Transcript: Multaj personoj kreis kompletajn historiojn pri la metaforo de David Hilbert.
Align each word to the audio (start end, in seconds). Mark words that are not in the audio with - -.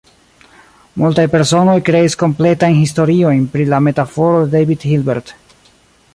Multaj 1.01 1.25
personoj 1.33 1.75
kreis 1.89 2.17
kompletajn 2.23 2.79
historiojn 2.79 3.45
pri 3.57 3.69
la 3.75 3.83
metaforo 3.89 4.43
de 4.45 4.53
David 4.57 4.89
Hilbert. 4.93 5.33